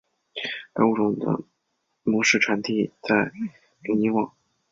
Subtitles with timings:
[0.73, 1.43] 该物种的
[2.01, 3.31] 模式产地在
[3.83, 4.33] 留尼汪。